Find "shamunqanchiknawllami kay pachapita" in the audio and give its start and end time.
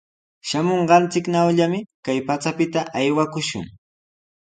0.47-2.81